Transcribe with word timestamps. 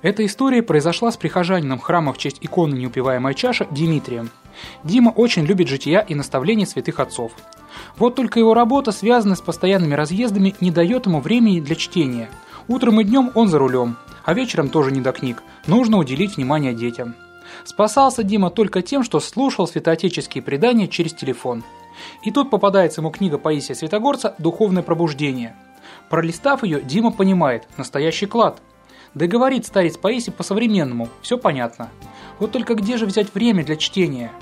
Эта 0.00 0.24
история 0.24 0.62
произошла 0.62 1.10
с 1.10 1.16
прихожанином 1.16 1.80
храма 1.80 2.12
в 2.12 2.18
честь 2.18 2.38
иконы 2.40 2.74
«Неупиваемая 2.74 3.34
чаша» 3.34 3.66
Димитрием. 3.72 4.30
Дима 4.84 5.10
очень 5.10 5.44
любит 5.44 5.66
жития 5.66 6.00
и 6.00 6.14
наставления 6.14 6.66
святых 6.66 7.00
отцов. 7.00 7.32
Вот 7.96 8.14
только 8.14 8.38
его 8.38 8.54
работа, 8.54 8.92
связанная 8.92 9.34
с 9.34 9.40
постоянными 9.40 9.94
разъездами, 9.94 10.54
не 10.60 10.70
дает 10.70 11.06
ему 11.06 11.20
времени 11.20 11.60
для 11.60 11.74
чтения. 11.74 12.28
Утром 12.68 13.00
и 13.00 13.04
днем 13.04 13.32
он 13.34 13.48
за 13.48 13.58
рулем, 13.58 13.96
а 14.24 14.34
вечером 14.34 14.68
тоже 14.68 14.92
не 14.92 15.00
до 15.00 15.10
книг. 15.10 15.42
Нужно 15.66 15.98
уделить 15.98 16.36
внимание 16.36 16.74
детям. 16.74 17.16
Спасался 17.64 18.22
Дима 18.22 18.50
только 18.50 18.82
тем, 18.82 19.02
что 19.02 19.18
слушал 19.18 19.66
святоотеческие 19.66 20.42
предания 20.42 20.86
через 20.86 21.12
телефон. 21.12 21.64
И 22.22 22.30
тут 22.30 22.50
попадается 22.50 23.00
ему 23.00 23.10
книга 23.10 23.36
Паисия 23.36 23.74
Святогорца 23.74 24.36
«Духовное 24.38 24.84
пробуждение». 24.84 25.56
Пролистав 26.08 26.62
ее, 26.62 26.80
Дима 26.80 27.10
понимает– 27.10 27.66
настоящий 27.76 28.26
клад. 28.26 28.60
Да 29.14 29.26
говорит 29.26 29.66
старец 29.66 29.96
Паисий 29.96 30.32
по-современному, 30.32 31.08
все 31.22 31.38
понятно. 31.38 31.90
Вот 32.38 32.52
только 32.52 32.74
где 32.74 32.96
же 32.96 33.06
взять 33.06 33.34
время 33.34 33.64
для 33.64 33.76
чтения? 33.76 34.32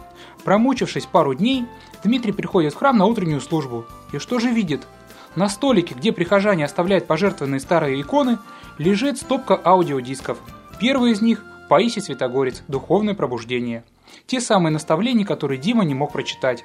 Промучившись 0.45 1.07
пару 1.07 1.35
дней, 1.35 1.65
Дмитрий 2.05 2.33
приходит 2.33 2.75
в 2.75 2.77
храм 2.77 2.97
на 2.97 3.07
утреннюю 3.07 3.41
службу. 3.41 3.85
И 4.13 4.19
что 4.19 4.39
же 4.39 4.51
видит? 4.51 4.87
На 5.35 5.49
столике, 5.49 5.95
где 5.95 6.13
прихожане 6.13 6.65
оставляют 6.65 7.07
пожертвованные 7.07 7.61
старые 7.61 8.01
иконы, 8.01 8.39
лежит 8.79 9.19
стопка 9.19 9.61
аудиодисков. 9.63 10.39
Первый 10.79 11.13
из 11.13 11.21
них– 11.21 11.45
Паисий 11.69 12.01
Святогорец 12.01 12.63
«Духовное 12.69 13.15
пробуждение». 13.15 13.83
Те 14.27 14.41
самые 14.41 14.73
наставления, 14.73 15.27
которые 15.27 15.59
Дима 15.59 15.85
не 15.85 15.95
мог 15.95 16.13
прочитать. 16.13 16.65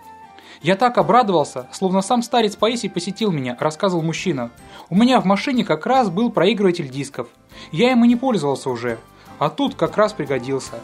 «Я 0.62 0.76
так 0.76 1.00
обрадовался, 1.00 1.68
словно 1.72 2.02
сам 2.02 2.22
старец 2.22 2.56
Паисий 2.56 2.90
посетил 2.90 3.32
меня»,– 3.32 3.58
рассказывал 3.60 4.04
мужчина. 4.04 4.52
«У 4.90 4.96
меня 4.96 5.20
в 5.20 5.26
машине 5.26 5.66
как 5.66 5.88
раз 5.88 6.10
был 6.10 6.32
проигрыватель 6.32 6.88
дисков. 6.88 7.30
Я 7.72 7.92
им 7.92 8.04
и 8.04 8.08
не 8.08 8.16
пользовался 8.16 8.70
уже, 8.70 8.98
а 9.40 9.50
тут 9.50 9.76
как 9.76 9.98
раз 9.98 10.14
пригодился. 10.14 10.80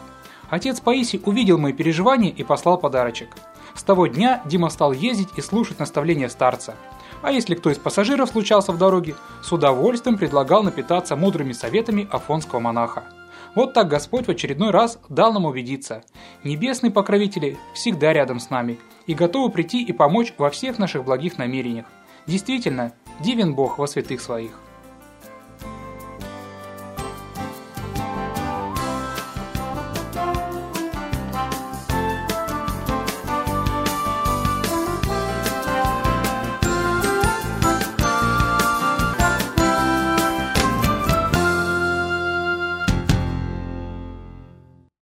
Отец 0.50 0.80
Паисий 0.80 1.20
увидел 1.24 1.58
мои 1.58 1.72
переживания 1.72 2.30
и 2.30 2.42
послал 2.42 2.78
подарочек. 2.78 3.28
С 3.74 3.82
того 3.82 4.06
дня 4.06 4.42
Дима 4.46 4.70
стал 4.70 4.92
ездить 4.92 5.28
и 5.36 5.42
слушать 5.42 5.78
наставления 5.78 6.28
старца. 6.28 6.74
А 7.22 7.32
если 7.32 7.54
кто 7.54 7.70
из 7.70 7.78
пассажиров 7.78 8.30
случался 8.30 8.72
в 8.72 8.78
дороге, 8.78 9.14
с 9.42 9.52
удовольствием 9.52 10.16
предлагал 10.16 10.62
напитаться 10.62 11.16
мудрыми 11.16 11.52
советами 11.52 12.08
афонского 12.10 12.60
монаха. 12.60 13.04
Вот 13.54 13.74
так 13.74 13.88
Господь 13.88 14.26
в 14.26 14.30
очередной 14.30 14.70
раз 14.70 14.98
дал 15.08 15.32
нам 15.32 15.44
убедиться. 15.44 16.04
Небесные 16.44 16.92
покровители 16.92 17.58
всегда 17.74 18.12
рядом 18.12 18.40
с 18.40 18.50
нами 18.50 18.78
и 19.06 19.14
готовы 19.14 19.50
прийти 19.50 19.82
и 19.82 19.92
помочь 19.92 20.32
во 20.38 20.50
всех 20.50 20.78
наших 20.78 21.04
благих 21.04 21.38
намерениях. 21.38 21.86
Действительно, 22.26 22.92
дивен 23.20 23.54
Бог 23.54 23.78
во 23.78 23.86
святых 23.86 24.20
своих. 24.20 24.52